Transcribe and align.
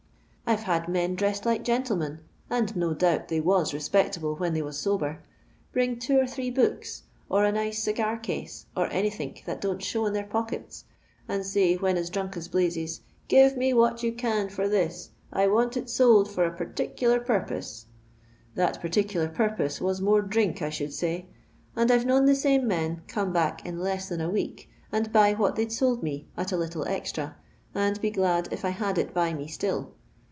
I 0.47 0.57
'vo 0.57 0.63
had 0.63 0.89
men 0.89 1.15
dressed 1.15 1.45
like 1.45 1.63
gentlemen— 1.63 2.19
and 2.49 2.75
no 2.75 2.93
doubt 2.93 3.29
they 3.29 3.39
was 3.39 3.73
respectable 3.73 4.35
when 4.35 4.53
thej 4.53 4.63
was 4.65 4.77
sober— 4.77 5.21
bring 5.71 5.97
two 5.97 6.19
or 6.19 6.27
three 6.27 6.51
books, 6.51 7.03
or 7.29 7.45
a 7.45 7.53
nice 7.53 7.81
cigar 7.81 8.17
case, 8.17 8.65
or 8.75 8.91
anythink 8.91 9.43
that 9.45 9.61
don't 9.61 9.81
show 9.81 10.05
in 10.05 10.11
their 10.11 10.25
pockets, 10.25 10.83
and 11.25 11.45
say, 11.45 11.75
when 11.75 11.95
as 11.95 12.09
drunk 12.09 12.35
as 12.35 12.49
blazes,' 12.49 12.99
Give 13.29 13.55
me 13.55 13.73
what 13.73 14.03
you 14.03 14.11
can 14.11 14.49
for 14.49 14.67
this; 14.67 15.11
I 15.31 15.47
want 15.47 15.77
it 15.77 15.89
sold 15.89 16.29
for 16.29 16.43
a 16.43 16.51
particular 16.51 17.21
purpose.' 17.21 17.85
That 18.55 18.81
par 18.81 18.89
ticular 18.89 19.33
purpose 19.33 19.79
was 19.79 20.01
more 20.01 20.21
drink, 20.21 20.61
I 20.61 20.69
should 20.69 20.91
say; 20.91 21.27
and 21.77 21.89
I 21.89 21.97
've 21.97 22.05
known 22.05 22.25
the 22.25 22.35
same 22.35 22.67
men 22.67 23.03
come 23.07 23.31
back 23.31 23.65
in 23.65 23.79
less 23.79 24.09
than 24.09 24.19
a 24.19 24.29
week, 24.29 24.67
and 24.91 25.13
buy 25.13 25.31
what 25.33 25.55
they 25.55 25.63
'd 25.63 25.71
sold 25.71 26.03
me 26.03 26.27
at 26.35 26.51
a 26.51 26.57
little 26.57 26.85
extra, 26.89 27.37
and 27.73 28.01
be 28.01 28.11
glad 28.11 28.49
if 28.51 28.65
I 28.65 28.71
had 28.71 28.97
it 28.97 29.13
by 29.13 29.33
me 29.33 29.47
still. 29.47 29.93